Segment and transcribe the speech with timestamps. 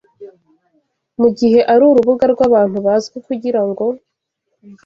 [1.19, 3.83] Mugihe ari urubuga rwabantu bazwi kugirango